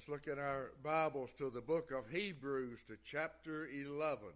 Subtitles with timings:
[0.00, 4.28] Let's look at our Bibles to the book of Hebrews to chapter 11.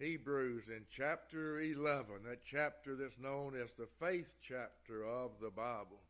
[0.00, 6.00] Hebrews in chapter 11, that chapter that's known as the faith chapter of the Bible.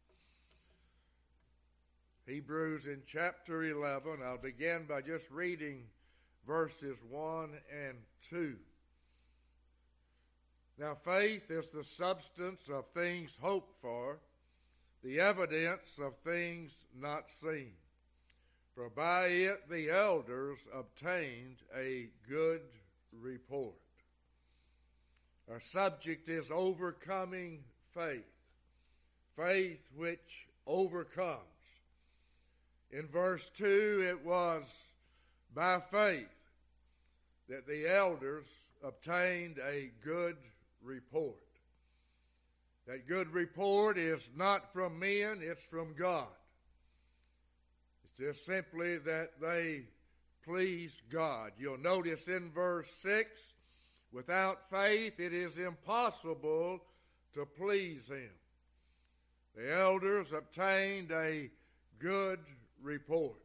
[2.27, 5.83] Hebrews in chapter 11, I'll begin by just reading
[6.47, 7.51] verses 1
[7.87, 7.99] and
[8.31, 8.57] 2.
[10.79, 14.21] Now, faith is the substance of things hoped for
[15.03, 17.73] the evidence of things not seen.
[18.75, 22.63] For by it the elders obtained a good
[23.13, 23.75] report.
[25.51, 28.25] Our subject is overcoming faith,
[29.37, 31.43] faith which overcomes.
[32.91, 34.65] In verse 2, it was
[35.55, 36.29] by faith
[37.49, 38.47] that the elders
[38.83, 40.37] obtained a good
[40.83, 41.48] report.
[42.89, 46.27] That good report is not from men, it's from God.
[48.03, 49.83] It's just simply that they
[50.43, 51.53] please God.
[51.59, 53.29] You'll notice in verse 6
[54.11, 56.81] without faith it is impossible
[57.35, 58.31] to please Him.
[59.55, 61.51] The elders obtained a
[61.99, 62.41] good
[62.83, 63.37] report.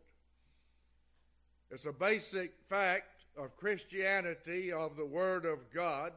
[1.70, 6.14] It's a basic fact of Christianity, of the Word of God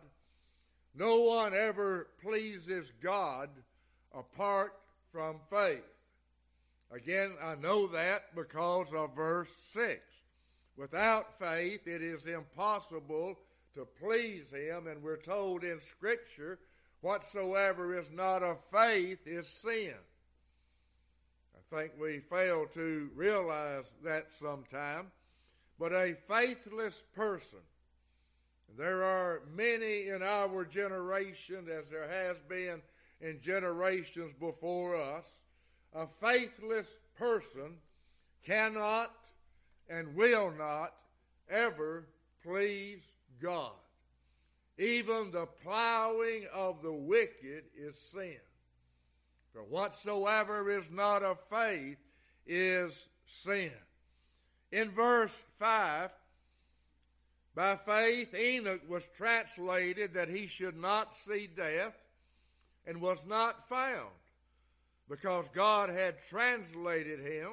[0.97, 3.51] no one ever pleases God
[4.15, 4.73] apart
[5.13, 5.83] from faith.
[6.91, 10.01] Again, I know that because of verse 6.
[10.77, 13.39] Without faith, it is impossible
[13.75, 16.59] to please Him, and we're told in Scripture,
[17.01, 19.95] whatsoever is not of faith is sin.
[21.55, 25.11] I think we fail to realize that sometime.
[25.79, 27.59] But a faithless person
[28.77, 32.83] there are many in our generation, as there has been
[33.21, 35.25] in generations before us.
[35.95, 37.79] A faithless person
[38.45, 39.15] cannot
[39.89, 40.95] and will not
[41.49, 42.07] ever
[42.43, 43.03] please
[43.41, 43.73] God.
[44.79, 48.37] Even the plowing of the wicked is sin.
[49.53, 51.97] For whatsoever is not of faith
[52.47, 53.73] is sin.
[54.71, 56.11] In verse 5,
[57.57, 61.97] by faith, Enoch was translated that he should not see death
[62.87, 64.11] and was not found
[65.09, 67.53] because God had translated him.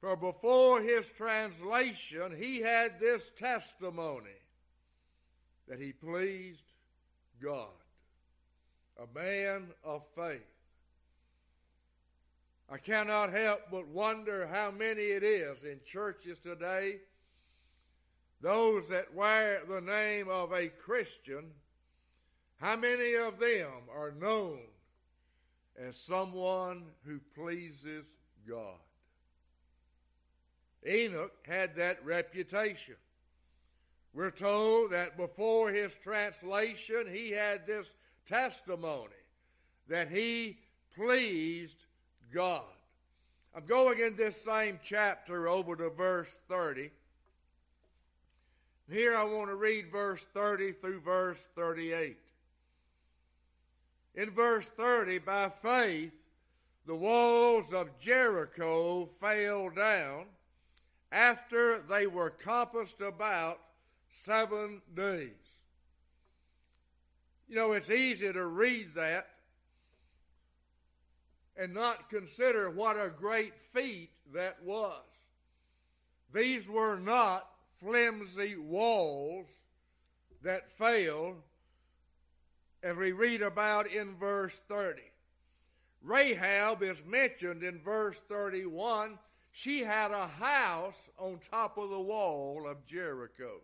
[0.00, 4.26] For before his translation, he had this testimony
[5.68, 6.72] that he pleased
[7.40, 7.68] God,
[8.98, 10.42] a man of faith.
[12.68, 16.96] I cannot help but wonder how many it is in churches today
[18.44, 21.46] those that wear the name of a Christian,
[22.60, 24.58] how many of them are known
[25.78, 28.04] as someone who pleases
[28.46, 28.76] God?
[30.86, 32.96] Enoch had that reputation.
[34.12, 37.94] We're told that before his translation, he had this
[38.26, 39.08] testimony
[39.88, 40.58] that he
[40.94, 41.78] pleased
[42.30, 42.62] God.
[43.56, 46.90] I'm going in this same chapter over to verse 30.
[48.90, 52.18] Here I want to read verse 30 through verse 38.
[54.14, 56.12] In verse 30, by faith,
[56.86, 60.26] the walls of Jericho fell down
[61.10, 63.58] after they were compassed about
[64.10, 65.30] seven days.
[67.48, 69.28] You know, it's easy to read that
[71.56, 75.02] and not consider what a great feat that was.
[76.32, 77.48] These were not
[77.84, 79.46] flimsy walls
[80.42, 81.36] that failed,
[82.82, 85.02] as we read about in verse 30.
[86.02, 89.18] Rahab is mentioned in verse 31.
[89.52, 93.60] She had a house on top of the wall of Jericho.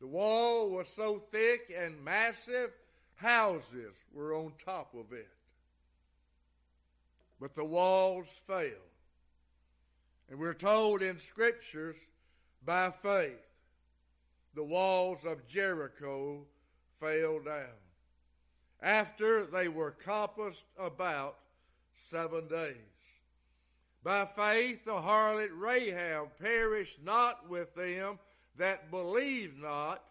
[0.00, 2.70] The wall was so thick and massive,
[3.16, 5.28] houses were on top of it.
[7.38, 8.72] But the walls failed.
[10.30, 11.96] And we're told in scriptures
[12.64, 13.38] by faith,
[14.54, 16.44] the walls of Jericho
[16.98, 17.66] fell down
[18.82, 21.38] after they were compassed about
[22.08, 22.76] seven days.
[24.02, 28.18] By faith, the harlot Rahab perished not with them
[28.56, 30.02] that believed not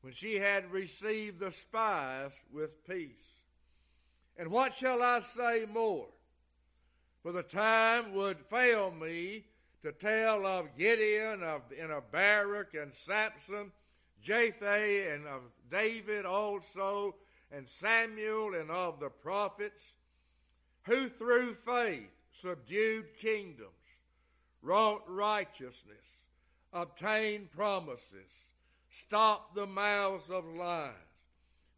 [0.00, 3.10] when she had received the spies with peace.
[4.36, 6.06] And what shall I say more?
[7.22, 9.44] For the time would fail me
[9.86, 13.70] to tell of Gideon, of and of Barak and Samson,
[14.20, 17.14] Jephthah and of David also,
[17.52, 19.84] and Samuel and of the prophets,
[20.82, 23.70] who through faith subdued kingdoms,
[24.60, 26.24] wrought righteousness,
[26.72, 28.32] obtained promises,
[28.90, 30.90] stopped the mouths of lies,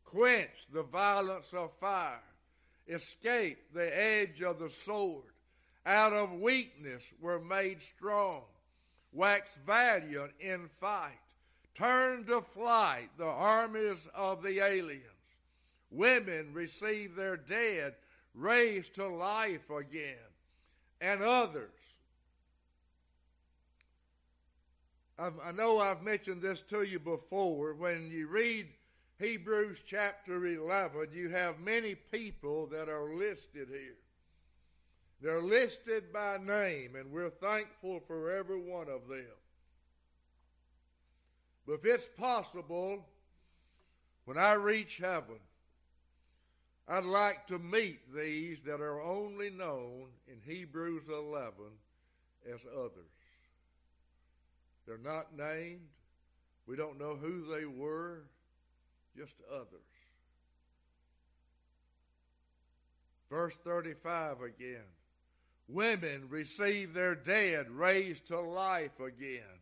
[0.06, 2.22] quenched the violence of fire,
[2.87, 5.25] escaped the edge of the sword,
[5.88, 8.43] out of weakness were made strong,
[9.11, 11.19] waxed valiant in fight,
[11.75, 15.02] turned to flight the armies of the aliens.
[15.90, 17.94] Women received their dead,
[18.35, 20.17] raised to life again,
[21.00, 21.70] and others.
[25.19, 27.73] I've, i know I've mentioned this to you before.
[27.73, 28.67] When you read
[29.19, 33.96] Hebrews chapter 11, you have many people that are listed here.
[35.20, 39.25] They're listed by name, and we're thankful for every one of them.
[41.67, 43.05] But if it's possible,
[44.25, 45.41] when I reach heaven,
[46.87, 51.53] I'd like to meet these that are only known in Hebrews 11
[52.50, 52.93] as others.
[54.87, 55.88] They're not named.
[56.67, 58.23] We don't know who they were,
[59.17, 59.67] just others.
[63.29, 64.85] Verse 35 again.
[65.69, 69.61] Women receive their dead raised to life again,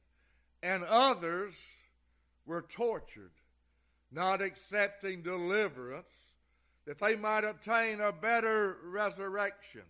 [0.62, 1.54] and others
[2.46, 3.32] were tortured,
[4.12, 6.06] not accepting deliverance
[6.86, 9.82] that they might obtain a better resurrection.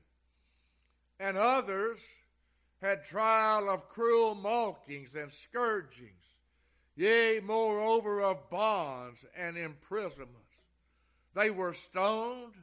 [1.20, 2.00] And others
[2.80, 6.24] had trial of cruel mockings and scourgings,
[6.94, 10.32] yea, moreover, of bonds and imprisonments.
[11.34, 12.54] They were stoned,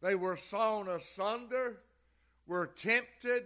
[0.00, 1.80] they were sawn asunder,
[2.48, 3.44] were tempted,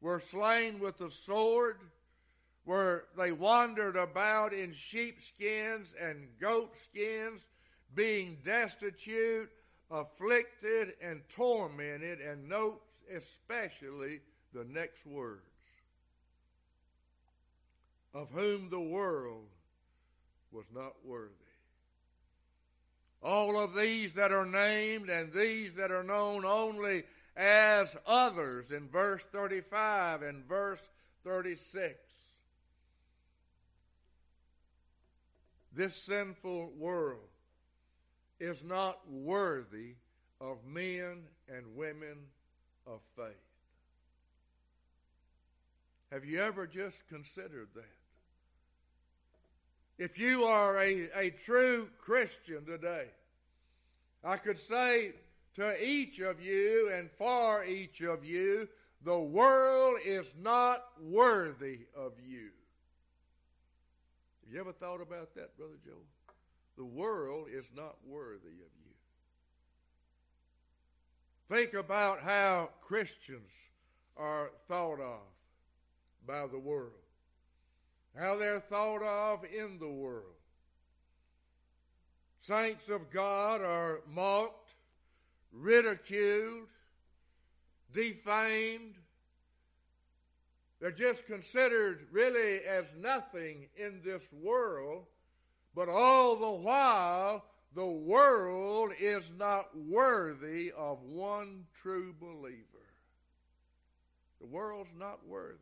[0.00, 1.76] were slain with the sword,
[2.64, 7.42] where they wandered about in sheepskins and goatskins,
[7.94, 9.50] being destitute,
[9.90, 12.80] afflicted, and tormented, and note
[13.14, 14.20] especially
[14.54, 15.42] the next words
[18.14, 19.46] of whom the world
[20.52, 21.34] was not worthy.
[23.22, 27.04] All of these that are named and these that are known only
[27.40, 30.86] as others in verse 35 and verse
[31.24, 31.96] 36.
[35.74, 37.30] This sinful world
[38.40, 39.94] is not worthy
[40.38, 42.18] of men and women
[42.86, 43.24] of faith.
[46.12, 47.84] Have you ever just considered that?
[49.96, 53.06] If you are a, a true Christian today,
[54.22, 55.12] I could say
[55.60, 58.66] to each of you and for each of you,
[59.04, 62.48] the world is not worthy of you.
[64.44, 66.02] Have you ever thought about that, Brother Joe?
[66.76, 68.94] The world is not worthy of you.
[71.50, 73.50] Think about how Christians
[74.16, 75.20] are thought of
[76.26, 76.92] by the world,
[78.16, 80.24] how they're thought of in the world.
[82.40, 84.59] Saints of God are mocked,
[85.52, 86.68] ridiculed,
[87.92, 88.94] defamed.
[90.80, 95.04] They're just considered really as nothing in this world,
[95.74, 97.44] but all the while,
[97.74, 102.64] the world is not worthy of one true believer.
[104.40, 105.58] The world's not worthy.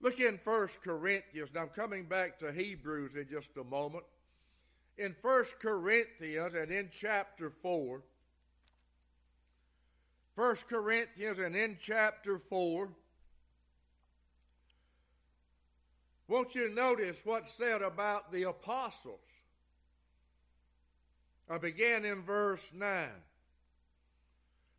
[0.00, 1.50] Look in 1 Corinthians.
[1.54, 4.04] Now I'm coming back to Hebrews in just a moment.
[4.98, 8.02] In 1 Corinthians and in chapter 4,
[10.36, 12.88] 1 Corinthians and in chapter 4,
[16.26, 19.20] won't you notice what's said about the apostles?
[21.48, 23.08] I began in verse 9.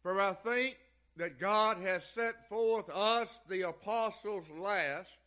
[0.01, 0.77] For I think
[1.17, 5.17] that God has set forth us, the apostles, last,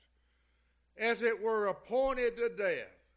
[0.99, 3.12] as it were appointed to death.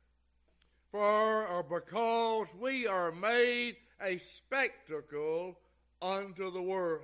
[0.91, 5.57] For or because we are made a spectacle
[6.01, 7.01] unto the world,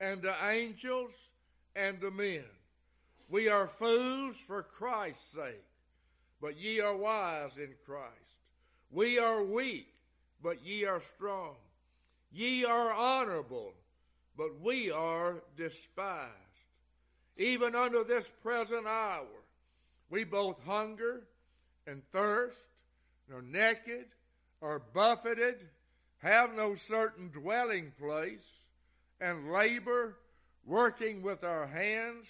[0.00, 1.28] and to angels,
[1.76, 2.44] and to men.
[3.28, 5.64] We are fools for Christ's sake,
[6.40, 8.10] but ye are wise in Christ.
[8.90, 9.92] We are weak,
[10.42, 11.54] but ye are strong.
[12.32, 13.72] Ye are honorable,
[14.36, 16.30] but we are despised.
[17.36, 19.26] Even under this present hour,
[20.10, 21.22] we both hunger
[21.86, 22.58] and thirst,
[23.28, 24.06] and are naked,
[24.60, 25.68] are buffeted,
[26.20, 28.46] have no certain dwelling place,
[29.20, 30.16] and labor,
[30.64, 32.26] working with our hands,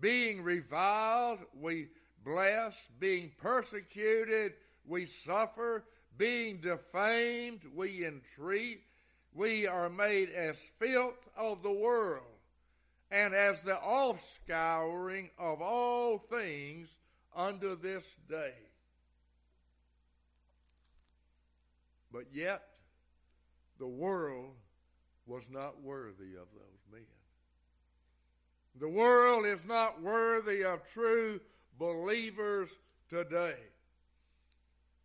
[0.00, 1.88] being reviled, we
[2.24, 4.54] bless, being persecuted,
[4.86, 5.84] we suffer,
[6.16, 8.82] being defamed, we entreat
[9.38, 12.24] we are made as filth of the world,
[13.10, 16.88] and as the offscouring of all things
[17.36, 18.54] unto this day.
[22.12, 22.67] But yet,
[23.78, 24.54] the world
[25.26, 27.02] was not worthy of those men.
[28.80, 31.40] The world is not worthy of true
[31.78, 32.70] believers
[33.08, 33.56] today.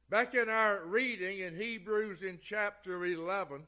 [0.10, 3.63] Back in our reading in Hebrews in chapter 11,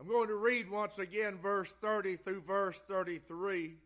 [0.00, 3.76] I'm going to read once again verse 30 through verse 33.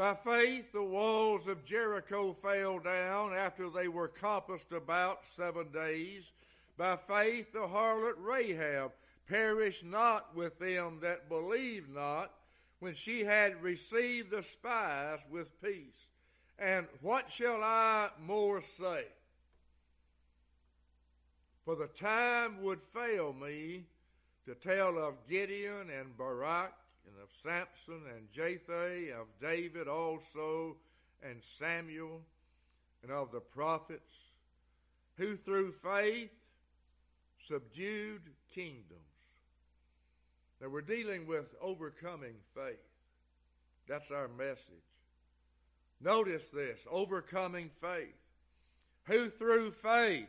[0.00, 6.32] By faith, the walls of Jericho fell down after they were compassed about seven days.
[6.78, 8.92] By faith, the harlot Rahab
[9.28, 12.32] perished not with them that believed not
[12.78, 16.06] when she had received the spies with peace.
[16.58, 19.04] And what shall I more say?
[21.66, 23.84] For the time would fail me
[24.46, 26.72] to tell of Gideon and Barak
[27.06, 30.76] and of Samson and Jephthah, of David also
[31.22, 32.20] and Samuel,
[33.02, 34.14] and of the prophets,
[35.16, 36.30] who through faith
[37.42, 38.22] subdued
[38.54, 39.00] kingdoms.
[40.60, 42.76] Now we're dealing with overcoming faith.
[43.88, 44.74] That's our message.
[46.00, 48.14] Notice this overcoming faith.
[49.04, 50.28] Who through faith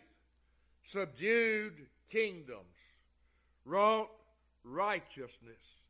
[0.83, 1.73] subdued
[2.09, 2.77] kingdoms,
[3.65, 4.09] wrought
[4.63, 5.80] righteousness,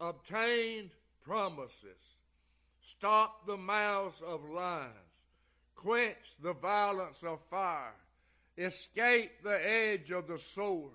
[0.00, 0.90] obtained
[1.24, 2.18] promises,
[2.80, 4.92] stopped the mouths of lions,
[5.74, 7.94] quenched the violence of fire,
[8.58, 10.92] escaped the edge of the sword,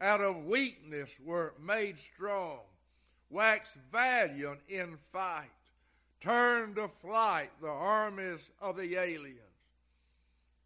[0.00, 2.60] out of weakness were made strong,
[3.30, 5.50] waxed valiant in fight,
[6.20, 9.40] turned to flight the armies of the aliens.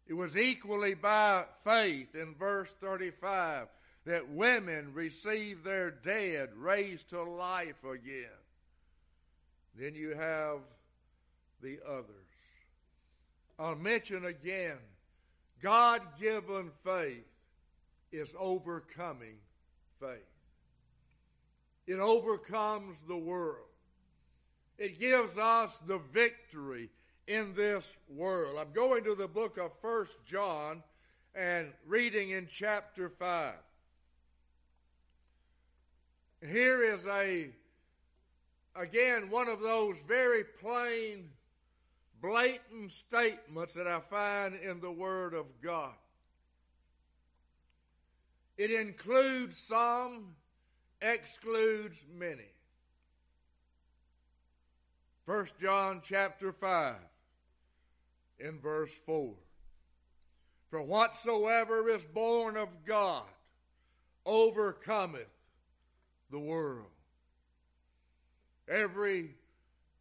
[0.07, 3.67] It was equally by faith in verse 35
[4.05, 8.25] that women receive their dead raised to life again.
[9.77, 10.59] Then you have
[11.61, 12.05] the others.
[13.59, 14.77] I'll mention again
[15.61, 17.27] God given faith
[18.11, 19.35] is overcoming
[19.99, 20.17] faith.
[21.85, 23.67] It overcomes the world.
[24.77, 26.89] It gives us the victory
[27.27, 28.57] in this world.
[28.59, 30.81] I'm going to the book of First John
[31.35, 33.53] and reading in chapter 5.
[36.41, 37.49] Here is a,
[38.75, 41.29] again, one of those very plain,
[42.19, 45.93] blatant statements that I find in the Word of God.
[48.57, 50.35] It includes some,
[51.01, 52.49] excludes many.
[55.27, 56.95] First John chapter 5
[58.39, 59.33] in verse 4.
[60.71, 63.23] For whatsoever is born of God
[64.25, 65.27] overcometh
[66.31, 66.87] the world.
[68.67, 69.35] Every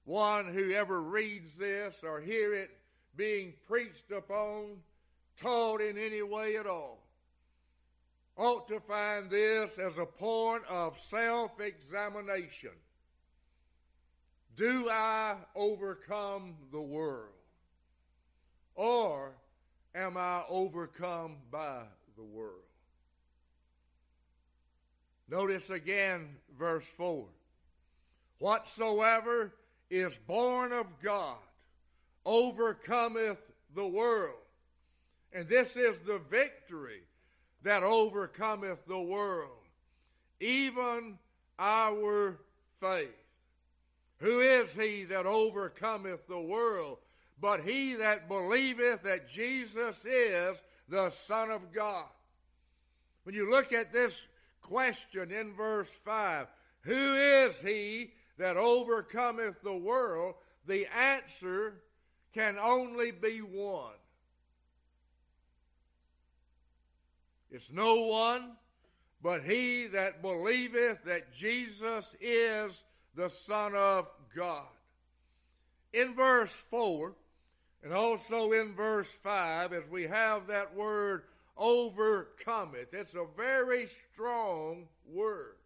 [0.05, 2.71] one who ever reads this or hear it
[3.17, 4.77] being preached upon,
[5.37, 7.03] taught in any way at all,
[8.37, 12.71] ought to find this as a point of self examination.
[14.57, 17.29] Do I overcome the world?
[18.75, 19.33] Or
[19.95, 21.83] am I overcome by
[22.17, 22.70] the world?
[25.31, 27.25] Notice again verse 4.
[28.39, 29.53] Whatsoever
[29.89, 31.37] is born of God
[32.27, 33.39] overcometh
[33.75, 34.35] the world.
[35.33, 37.03] And this is the victory
[37.63, 39.51] that overcometh the world,
[40.41, 41.19] even
[41.59, 42.37] our
[42.81, 43.09] faith.
[44.19, 46.99] Who is he that overcometh the world?
[47.41, 52.07] But he that believeth that Jesus is the Son of God.
[53.23, 54.27] When you look at this
[54.63, 56.47] question in verse 5
[56.83, 60.35] Who is he that overcometh the world?
[60.67, 61.75] The answer
[62.33, 63.93] can only be one.
[67.51, 68.53] It's no one
[69.23, 72.83] but he that believeth that Jesus is
[73.15, 74.67] the Son of God.
[75.93, 77.13] In verse 4,
[77.83, 81.25] and also in verse 5, as we have that word
[81.61, 82.93] overcometh.
[82.93, 85.57] It's a very strong word.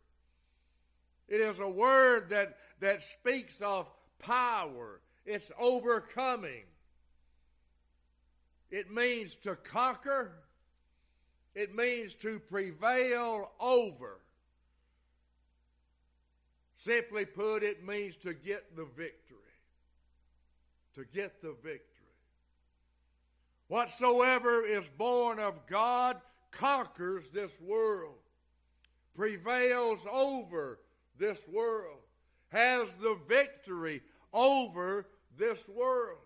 [1.29, 5.01] It is a word that, that speaks of power.
[5.25, 6.65] It's overcoming.
[8.71, 10.33] It means to conquer.
[11.55, 14.19] It means to prevail over.
[16.79, 19.39] Simply put, it means to get the victory.
[20.97, 21.94] To get the victory.
[23.68, 28.18] Whatsoever is born of God conquers this world.
[29.14, 30.80] prevails over
[31.18, 32.00] this world,
[32.49, 34.02] has the victory
[34.33, 35.06] over
[35.37, 36.18] this world.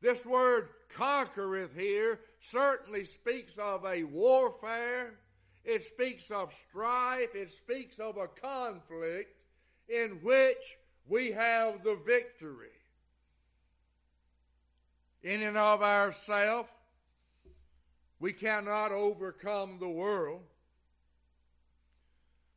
[0.00, 5.18] This word conquereth here certainly speaks of a warfare.
[5.64, 7.34] It speaks of strife.
[7.34, 9.34] It speaks of a conflict
[9.88, 12.68] in which we have the victory.
[15.22, 16.68] In and of ourselves,
[18.18, 20.42] we cannot overcome the world.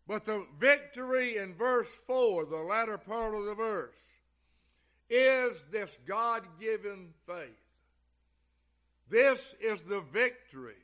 [0.08, 3.96] But the victory in verse 4, the latter part of the verse,
[5.10, 7.50] is this God given faith.
[9.10, 10.75] This is the victory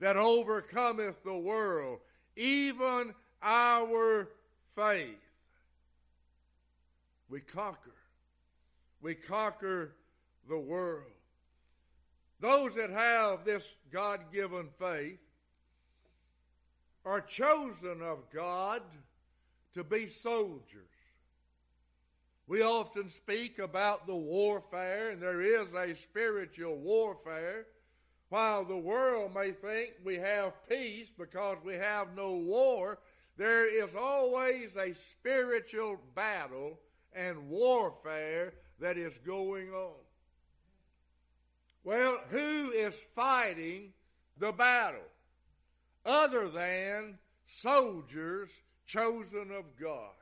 [0.00, 1.98] that overcometh the world,
[2.36, 4.28] even our
[4.74, 5.18] faith.
[7.28, 7.94] We conquer.
[9.02, 9.92] We conquer
[10.48, 11.10] the world.
[12.40, 15.18] Those that have this God given faith
[17.04, 18.82] are chosen of God
[19.74, 20.88] to be soldiers.
[22.46, 27.66] We often speak about the warfare, and there is a spiritual warfare.
[28.30, 32.98] While the world may think we have peace because we have no war,
[33.36, 36.78] there is always a spiritual battle
[37.14, 40.07] and warfare that is going on.
[41.88, 43.94] Well, who is fighting
[44.36, 45.08] the battle
[46.04, 47.16] other than
[47.46, 48.50] soldiers
[48.84, 50.12] chosen of God?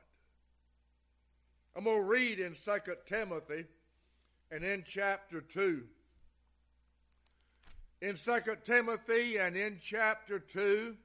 [1.75, 3.65] I'm going to read in 2 Timothy
[4.49, 5.83] and in chapter 2.
[8.01, 10.95] In 2 Timothy and in chapter 2,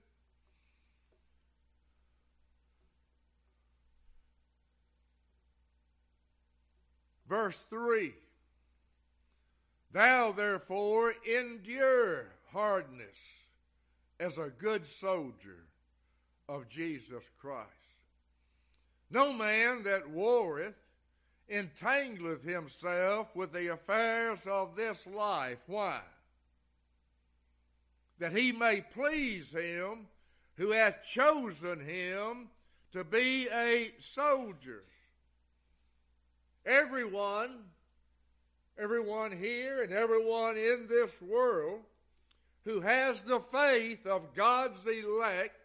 [7.28, 8.14] verse 3
[9.92, 13.16] Thou therefore endure hardness
[14.18, 15.64] as a good soldier
[16.48, 17.68] of Jesus Christ.
[19.10, 20.74] No man that warreth
[21.50, 25.58] entangleth himself with the affairs of this life.
[25.66, 26.00] Why?
[28.18, 30.06] That he may please him
[30.56, 32.48] who hath chosen him
[32.92, 34.84] to be a soldier.
[36.64, 37.64] Everyone,
[38.78, 41.80] everyone here and everyone in this world
[42.64, 45.56] who has the faith of God's elect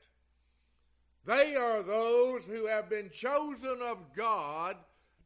[1.27, 4.77] they are those who have been chosen of God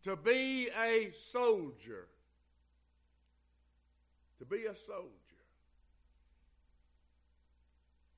[0.03, 2.07] to be a soldier.
[4.39, 5.11] To be a soldier.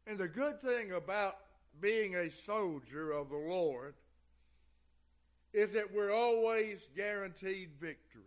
[0.07, 1.39] And the good thing about
[1.81, 3.95] being a soldier of the Lord
[5.51, 8.23] is that we're always guaranteed victory.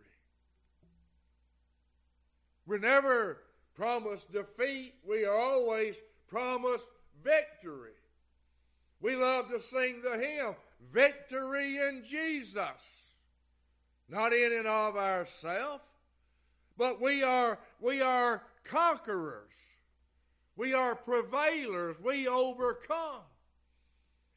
[2.67, 3.39] We're never
[3.75, 5.95] promised defeat, we are always
[6.27, 6.87] promised
[7.23, 7.91] victory.
[8.99, 10.55] We love to sing the hymn,
[10.91, 12.61] Victory in Jesus.
[14.09, 15.83] Not in and of ourselves,
[16.77, 19.51] but we are, we are conquerors.
[20.55, 22.01] We are prevailers.
[22.01, 23.21] We overcome.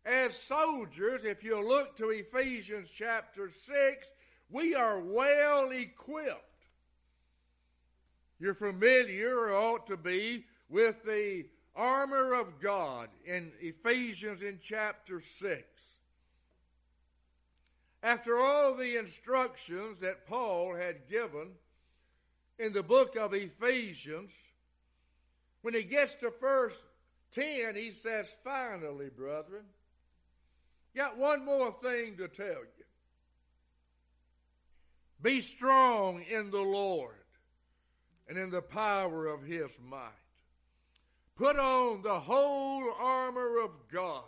[0.04, 4.10] As soldiers, if you look to Ephesians chapter 6,
[4.50, 6.49] we are well equipped.
[8.40, 11.44] You're familiar, or ought to be, with the
[11.76, 15.62] armor of God in Ephesians in chapter 6.
[18.02, 21.48] After all the instructions that Paul had given
[22.58, 24.30] in the book of Ephesians,
[25.60, 26.76] when he gets to verse
[27.32, 29.64] 10, he says, Finally, brethren,
[30.96, 32.84] got one more thing to tell you.
[35.20, 37.19] Be strong in the Lord
[38.30, 40.08] and in the power of his might.
[41.34, 44.22] Put on the whole armor of God,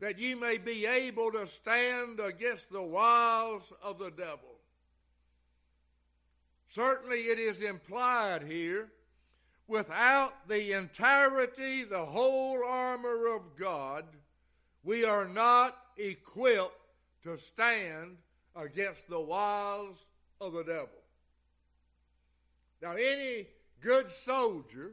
[0.00, 4.56] that ye may be able to stand against the wiles of the devil.
[6.68, 8.88] Certainly, it is implied here
[9.68, 14.06] without the entirety, the whole armor of God,
[14.84, 16.80] we are not equipped
[17.24, 18.16] to stand
[18.56, 19.98] against the wiles
[20.40, 20.99] of the devil.
[22.82, 23.46] Now, any
[23.80, 24.92] good soldier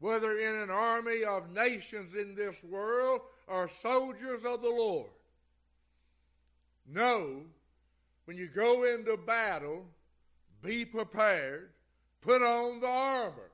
[0.00, 5.10] whether in an army of nations in this world or soldiers of the Lord.
[6.86, 7.42] Know
[8.24, 9.84] when you go into battle,
[10.62, 11.70] be prepared,
[12.20, 13.50] put on the armor.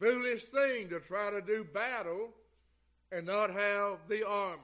[0.00, 2.30] Foolish thing to try to do battle
[3.12, 4.58] and not have the armor.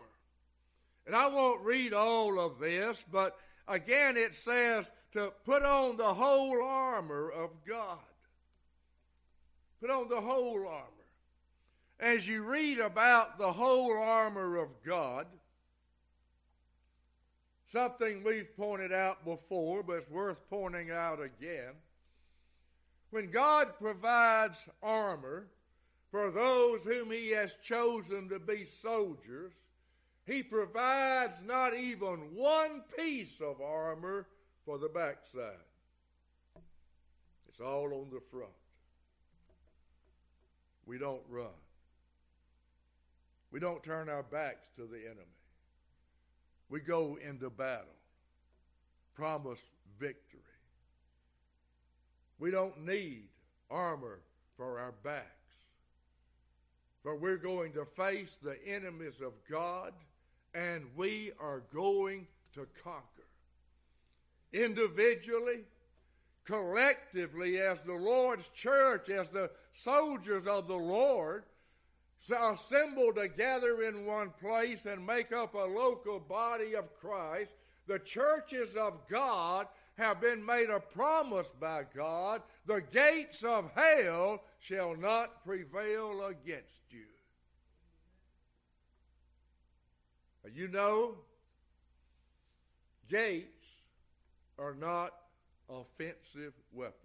[1.06, 3.36] And I won't read all of this, but
[3.68, 7.98] again it says to put on the whole armor of God.
[9.80, 10.90] Put on the whole armor.
[11.98, 15.26] as you read about the whole armor of God,
[17.72, 21.72] something we've pointed out before, but it's worth pointing out again.
[23.10, 25.46] When God provides armor
[26.10, 29.52] for those whom He has chosen to be soldiers,
[30.26, 34.26] He provides not even one piece of armor
[34.66, 35.54] for the backside.
[37.48, 38.50] It's all on the front.
[40.84, 41.46] We don't run.
[43.52, 45.22] We don't turn our backs to the enemy.
[46.68, 47.86] We go into battle,
[49.14, 49.60] promise
[49.98, 50.40] victory.
[52.38, 53.28] We don't need
[53.70, 54.18] armor
[54.56, 55.24] for our backs,
[57.02, 59.92] for we're going to face the enemies of God
[60.54, 63.15] and we are going to conquer.
[64.56, 65.64] Individually,
[66.44, 71.44] collectively, as the Lord's church, as the soldiers of the Lord,
[72.30, 77.52] assemble together in one place and make up a local body of Christ,
[77.86, 79.66] the churches of God
[79.98, 86.80] have been made a promise by God the gates of hell shall not prevail against
[86.90, 87.04] you.
[90.54, 91.16] You know,
[93.10, 93.55] gates
[94.58, 95.12] are not
[95.68, 96.96] offensive weapons,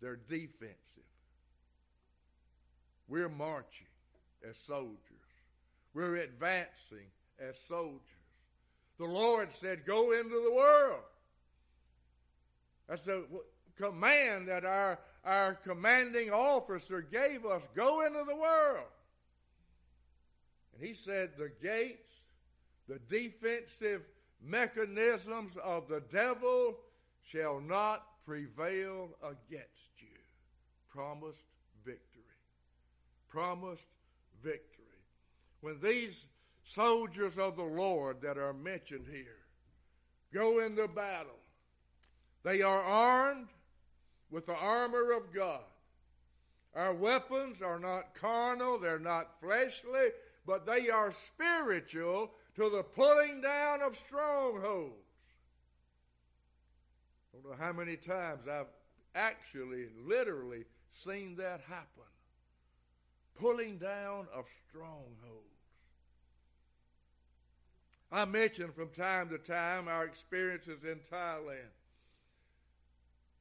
[0.00, 0.78] they're defensive.
[3.08, 3.86] We're marching
[4.48, 4.98] as soldiers.
[5.92, 7.06] We're advancing
[7.38, 8.00] as soldiers.
[8.98, 11.02] The Lord said, Go into the world.
[12.88, 13.24] That's the
[13.76, 18.86] command that our, our commanding officer gave us go into the world.
[20.74, 22.12] And he said, The gates,
[22.88, 24.02] the defensive
[24.44, 26.76] mechanisms of the devil
[27.22, 30.08] shall not prevail against you.
[30.88, 31.38] Promised
[31.84, 32.24] victory
[33.34, 33.88] promised
[34.44, 34.84] victory.
[35.60, 36.26] When these
[36.62, 39.42] soldiers of the Lord that are mentioned here
[40.32, 41.40] go into battle,
[42.44, 43.48] they are armed
[44.30, 45.64] with the armor of God.
[46.76, 50.10] Our weapons are not carnal, they're not fleshly,
[50.46, 54.94] but they are spiritual to the pulling down of strongholds.
[57.32, 58.66] I don't know how many times I've
[59.14, 62.04] actually, literally seen that happen
[63.34, 65.44] pulling down of strongholds.
[68.12, 71.72] I mention from time to time our experiences in Thailand.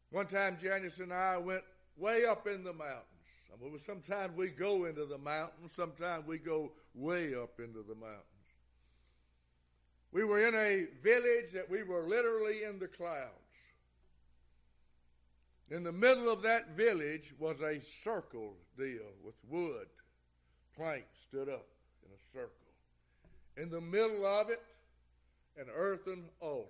[0.10, 1.64] One time, Janice and I went
[1.98, 3.13] way up in the mountains.
[3.86, 8.24] Sometimes we go into the mountains, sometimes we go way up into the mountains.
[10.12, 13.32] We were in a village that we were literally in the clouds.
[15.72, 19.88] In the middle of that village was a circle deal with wood.
[20.76, 21.66] Planks stood up
[22.06, 22.50] in a circle.
[23.58, 24.62] In the middle of it,
[25.58, 26.70] an earthen altar.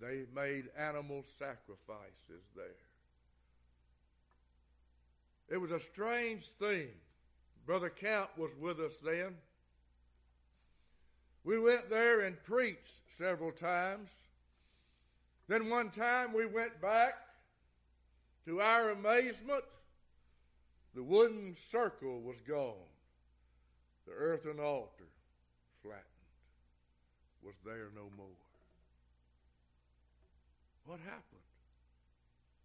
[0.00, 2.85] They made animal sacrifices there.
[5.48, 6.88] It was a strange thing.
[7.66, 9.34] Brother Camp was with us then.
[11.44, 14.10] We went there and preached several times.
[15.48, 17.14] Then one time we went back.
[18.46, 19.64] To our amazement,
[20.94, 22.74] the wooden circle was gone.
[24.06, 25.08] The earthen altar,
[25.82, 26.04] flattened,
[27.42, 28.26] was there no more.
[30.84, 31.42] What happened?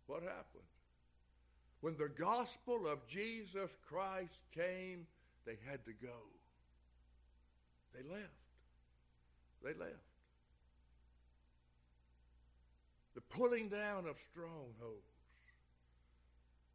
[0.06, 0.50] What happened?
[1.82, 5.08] When the gospel of Jesus Christ came,
[5.46, 6.17] they had to go.
[7.94, 8.30] They left.
[9.63, 10.12] They left.
[13.13, 15.06] the pulling down of strongholds.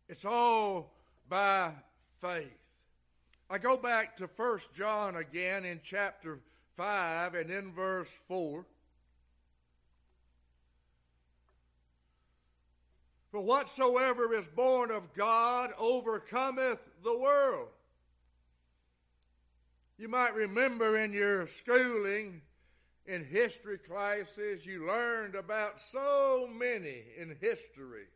[0.08, 0.92] It's all
[1.28, 1.72] by
[2.20, 2.46] faith.
[3.48, 6.40] I go back to 1 John again in chapter
[6.76, 8.64] 5 and in verse 4.
[13.30, 17.68] For whatsoever is born of God overcometh the world.
[19.98, 22.42] You might remember in your schooling
[23.06, 28.06] in history classes, you learned about so many in history.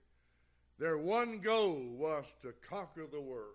[0.78, 3.54] Their one goal was to conquer the world.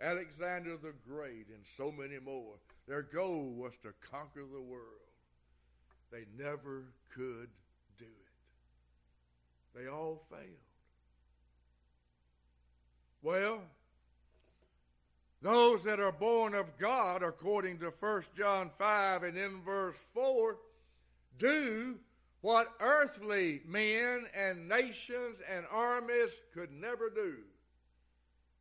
[0.00, 2.54] Alexander the Great and so many more.
[2.88, 4.84] Their goal was to conquer the world.
[6.10, 7.48] They never could.
[9.74, 10.44] They all failed.
[13.22, 13.60] Well,
[15.42, 20.56] those that are born of God, according to 1 John 5 and in verse 4,
[21.38, 21.96] do
[22.40, 27.36] what earthly men and nations and armies could never do.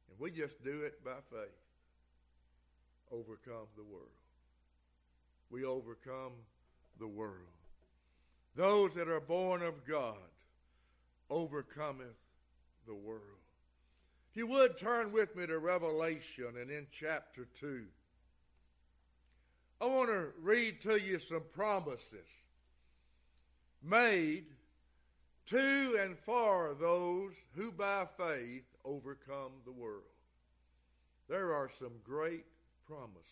[0.10, 1.50] And we just do it by faith.
[3.12, 4.08] Overcome the world.
[5.50, 6.34] We overcome
[7.00, 7.34] the world.
[8.56, 10.18] Those that are born of God
[11.30, 12.18] overcometh
[12.88, 13.22] the world.
[14.32, 17.86] If you would turn with me to Revelation and in chapter 2.
[19.82, 22.28] I want to read to you some promises
[23.82, 24.46] made
[25.48, 30.04] to and for those who by faith overcome the world.
[31.28, 32.46] There are some great
[32.88, 33.24] promises.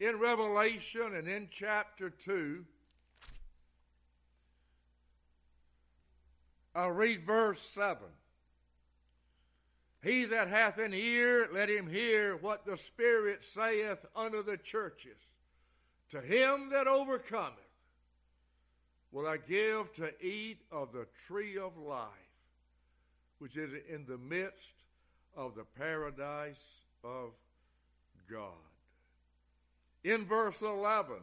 [0.00, 2.64] In Revelation and in chapter 2,
[6.74, 7.98] I'll read verse 7.
[10.02, 15.16] He that hath an ear, let him hear what the Spirit saith unto the churches.
[16.10, 17.54] To him that overcometh
[19.12, 22.08] will I give to eat of the tree of life,
[23.38, 24.74] which is in the midst
[25.36, 26.62] of the paradise
[27.02, 27.30] of
[28.30, 28.50] God.
[30.02, 31.16] In verse 11,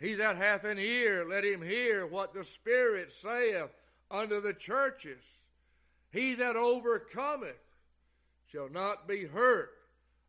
[0.00, 3.70] he that hath an ear, let him hear what the Spirit saith
[4.12, 5.22] unto the churches.
[6.12, 7.64] He that overcometh
[8.46, 9.70] shall not be hurt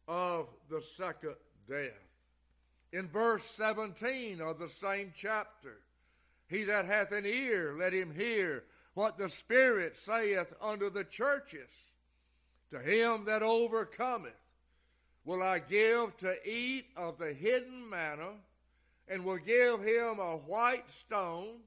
[0.07, 1.35] of the second
[1.67, 1.91] death.
[2.93, 5.79] In verse 17 of the same chapter,
[6.47, 11.69] he that hath an ear, let him hear what the Spirit saith unto the churches.
[12.71, 14.33] To him that overcometh
[15.25, 18.31] will I give to eat of the hidden manna,
[19.07, 21.59] and will give him a white stone,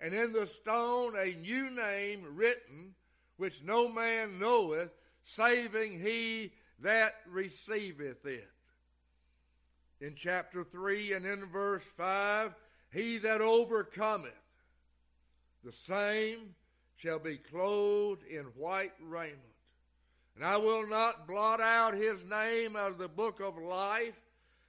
[0.00, 2.94] and in the stone a new name written,
[3.36, 4.90] which no man knoweth
[5.24, 8.50] saving he that receiveth it.
[10.00, 12.54] In chapter 3 and in verse 5,
[12.92, 14.32] he that overcometh,
[15.64, 16.54] the same
[16.96, 19.40] shall be clothed in white raiment.
[20.36, 24.20] And I will not blot out his name out of the book of life,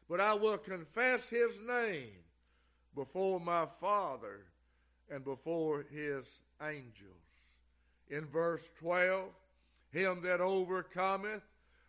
[0.07, 2.11] but I will confess his name
[2.93, 4.45] before my Father
[5.09, 6.25] and before his
[6.61, 7.11] angels.
[8.09, 9.29] In verse 12,
[9.91, 11.43] him that overcometh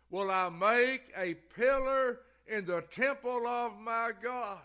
[0.09, 4.59] will I make a pillar in the temple of my God.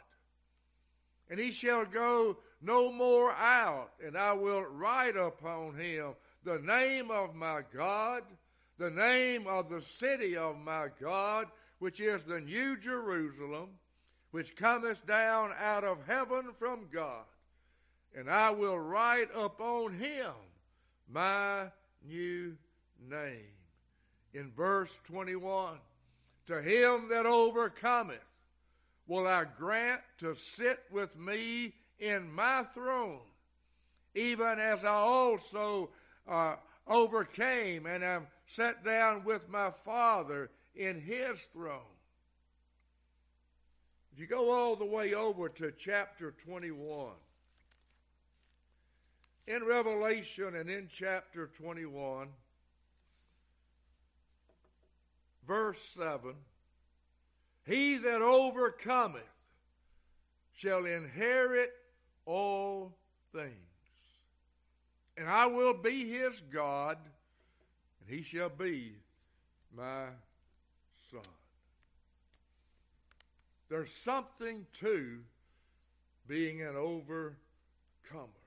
[1.28, 7.10] And he shall go no more out, and I will write upon him the name
[7.10, 8.22] of my God,
[8.78, 13.70] the name of the city of my God, which is the new Jerusalem,
[14.30, 17.24] which cometh down out of heaven from God.
[18.14, 20.32] And I will write upon him
[21.10, 21.66] my
[22.06, 22.56] new
[23.08, 23.54] name.
[24.34, 25.74] In verse 21,
[26.46, 28.18] to him that overcometh
[29.06, 33.20] will I grant to sit with me in my throne,
[34.14, 35.90] even as I also
[36.26, 41.80] uh, overcame and am set down with my Father in his throne.
[44.12, 47.12] If you go all the way over to chapter 21,
[49.46, 52.28] in Revelation and in chapter 21,
[55.46, 56.34] verse 7
[57.66, 59.22] He that overcometh
[60.54, 61.72] shall inherit
[62.24, 62.94] all
[63.32, 63.52] things.
[65.16, 66.96] And I will be his God,
[68.00, 68.92] and he shall be
[69.76, 70.06] my
[71.10, 71.20] son.
[73.68, 75.18] There's something to
[76.28, 78.41] being an overcomer.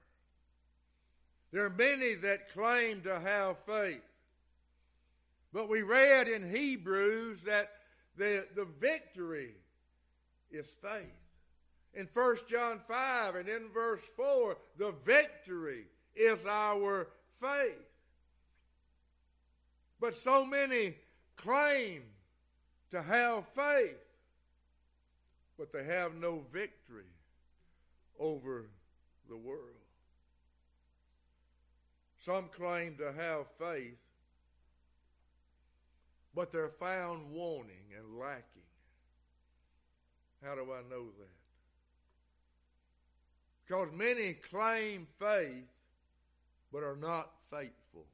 [1.56, 4.04] There are many that claim to have faith.
[5.54, 7.72] But we read in Hebrews that
[8.18, 9.54] the, the victory
[10.52, 11.16] is faith.
[11.94, 17.08] In 1 John 5 and in verse 4, the victory is our
[17.40, 17.88] faith.
[20.02, 20.96] But so many
[21.38, 22.02] claim
[22.92, 23.96] to have faith,
[25.58, 27.14] but they have no victory
[28.20, 28.66] over
[29.30, 29.85] the world.
[32.26, 34.00] Some claim to have faith,
[36.34, 38.42] but they're found wanting and lacking.
[40.44, 41.30] How do I know that?
[43.64, 45.70] Because many claim faith
[46.74, 48.08] but are not faithful.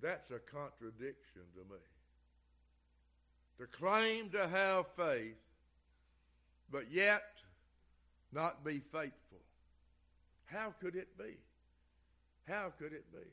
[0.00, 1.80] That's a contradiction to me.
[3.58, 5.36] To claim to have faith,
[6.72, 7.24] but yet
[8.32, 9.42] not be faithful.
[10.46, 11.36] How could it be?
[12.50, 13.26] How could it be?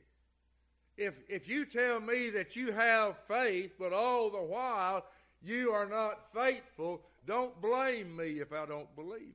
[0.98, 5.04] if, if you tell me that you have faith, but all the while
[5.42, 9.32] you are not faithful, don't blame me if I don't believe you.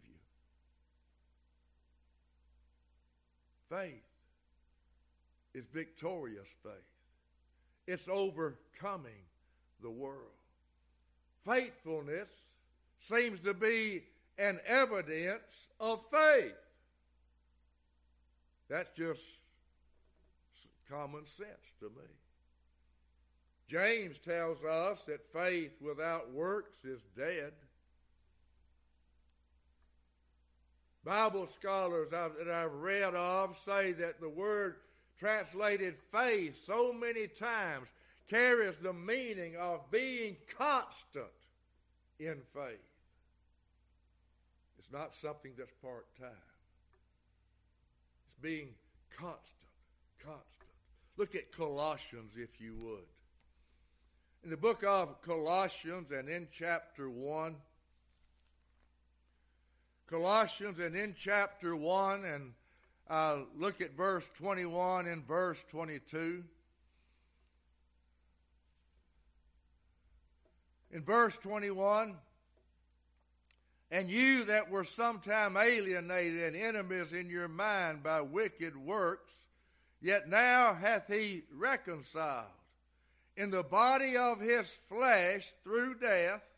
[3.70, 4.04] Faith
[5.54, 6.74] is victorious faith.
[7.88, 9.12] it's overcoming
[9.82, 10.20] the world.
[11.46, 12.30] Faithfulness
[13.00, 14.04] seems to be
[14.38, 16.56] an evidence of faith.
[18.70, 19.22] That's just
[20.94, 22.08] common sense to me.
[23.68, 27.54] James tells us that faith without works is dead.
[31.04, 34.76] Bible scholars that I've read of say that the word
[35.20, 37.88] translated faith so many times
[38.30, 41.26] carries the meaning of being constant
[42.20, 42.80] in faith.
[44.78, 46.30] It's not something that's part time,
[48.28, 48.70] it's being
[49.18, 49.40] constant,
[50.24, 50.63] constant.
[51.16, 53.06] Look at Colossians, if you would.
[54.44, 57.56] In the book of Colossians and in chapter 1,
[60.08, 62.54] Colossians and in chapter 1, and
[63.10, 66.44] uh, look at verse 21 and verse 22.
[70.92, 72.16] In verse 21,
[73.92, 79.34] and you that were sometime alienated and enemies in your mind by wicked works,
[80.04, 82.46] yet now hath he reconciled
[83.36, 86.52] in the body of his flesh through death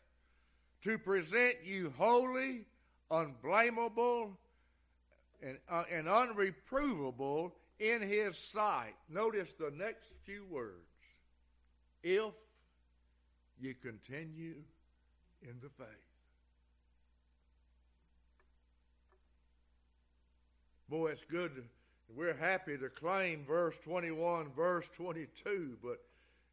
[0.82, 2.66] to present you holy
[3.10, 4.36] unblameable,
[5.42, 8.94] and, uh, and unreprovable in his sight.
[9.08, 10.74] Notice the next few words.
[12.02, 12.32] If
[13.60, 14.54] you continue
[15.42, 15.86] in the faith.
[20.88, 21.64] Boy, it's good.
[22.14, 25.98] We're happy to claim verse 21, verse 22, but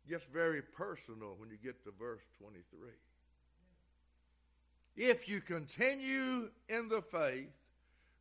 [0.06, 2.90] it gets very personal when you get to verse 23.
[4.96, 7.50] If you continue in the faith,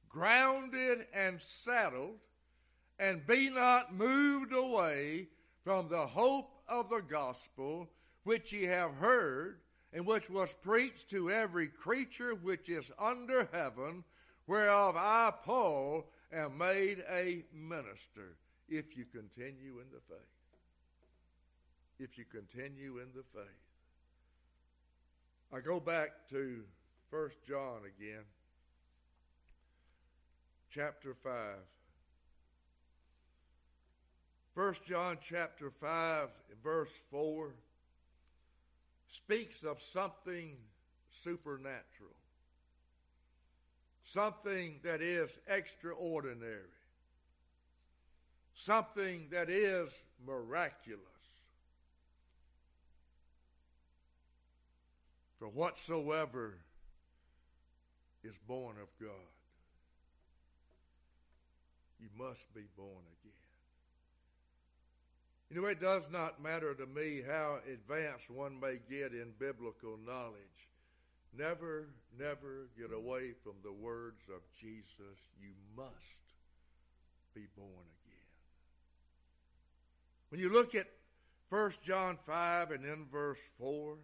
[0.08, 2.18] grounded and settled,
[2.98, 5.26] and be not moved away
[5.64, 7.88] from the hope of the gospel
[8.24, 9.58] which ye have heard,
[9.92, 14.04] and which was preached to every creature which is under heaven,
[14.46, 18.36] whereof I, Paul, am made a minister,
[18.68, 20.18] if you continue in the faith.
[21.98, 23.62] If you continue in the faith.
[25.52, 26.62] I go back to
[27.10, 28.24] 1 John again,
[30.70, 31.32] chapter 5.
[34.54, 36.28] 1 John chapter 5,
[36.62, 37.54] verse 4
[39.08, 40.56] speaks of something
[41.22, 42.16] supernatural,
[44.04, 46.60] something that is extraordinary,
[48.54, 49.90] something that is
[50.26, 51.00] miraculous.
[55.38, 56.54] For whatsoever
[58.22, 59.32] is born of God,
[62.00, 63.32] you must be born again.
[65.50, 69.98] You know, it does not matter to me how advanced one may get in biblical
[70.06, 70.71] knowledge.
[71.36, 75.18] Never, never get away from the words of Jesus.
[75.40, 75.90] You must
[77.34, 78.12] be born again.
[80.28, 80.88] When you look at
[81.48, 83.96] 1 John 5 and then verse 4,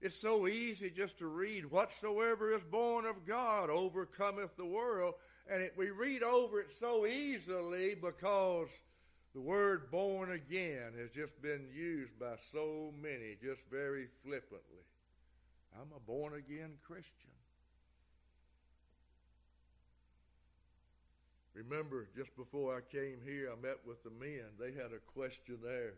[0.00, 5.14] it's so easy just to read, Whatsoever is born of God overcometh the world.
[5.50, 8.68] And it, we read over it so easily because
[9.34, 14.84] the word born again has just been used by so many just very flippantly.
[15.74, 17.34] I'm a born again Christian.
[21.54, 24.58] Remember, just before I came here, I met with the men.
[24.58, 25.94] They had a questionnaire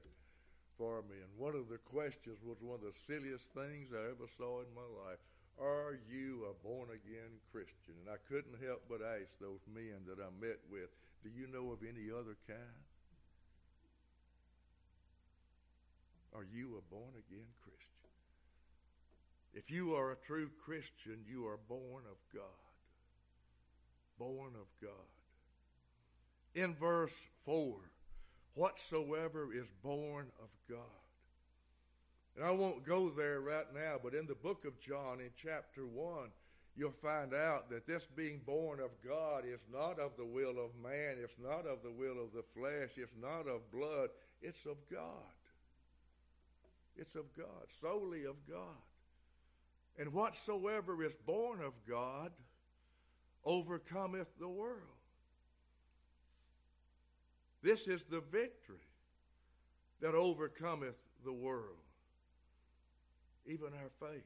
[0.76, 1.16] for me.
[1.16, 4.68] And one of the questions was one of the silliest things I ever saw in
[4.76, 5.20] my life.
[5.56, 7.96] Are you a born again Christian?
[8.04, 10.92] And I couldn't help but ask those men that I met with,
[11.24, 12.84] Do you know of any other kind?
[16.36, 17.75] Are you a born again Christian?
[19.56, 22.42] If you are a true Christian, you are born of God.
[24.18, 24.90] Born of God.
[26.54, 27.74] In verse 4,
[28.54, 30.78] whatsoever is born of God.
[32.36, 35.86] And I won't go there right now, but in the book of John, in chapter
[35.86, 36.28] 1,
[36.76, 40.76] you'll find out that this being born of God is not of the will of
[40.82, 44.10] man, it's not of the will of the flesh, it's not of blood,
[44.42, 45.32] it's of God.
[46.94, 48.76] It's of God, solely of God.
[49.98, 52.32] And whatsoever is born of God
[53.44, 54.82] overcometh the world.
[57.62, 58.76] This is the victory
[60.00, 61.78] that overcometh the world,
[63.46, 64.22] even our faith.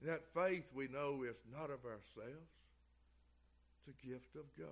[0.00, 2.50] And that faith we know is not of ourselves,
[3.86, 4.68] it's a gift of God.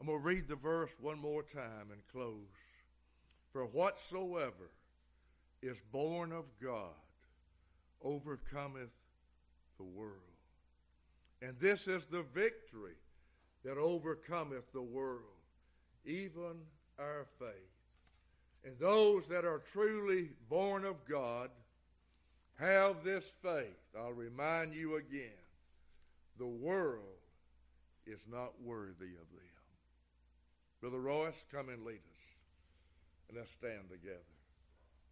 [0.00, 2.34] I'm going to read the verse one more time and close.
[3.52, 4.70] For whatsoever
[5.64, 6.92] is born of God
[8.02, 8.90] overcometh
[9.78, 10.18] the world.
[11.40, 12.96] And this is the victory
[13.64, 15.22] that overcometh the world,
[16.04, 16.60] even
[16.98, 17.48] our faith.
[18.64, 21.50] And those that are truly born of God
[22.58, 23.66] have this faith.
[23.98, 25.30] I'll remind you again
[26.38, 27.00] the world
[28.06, 29.54] is not worthy of them.
[30.80, 32.24] Brother Royce, come and lead us.
[33.28, 34.33] And let's stand together.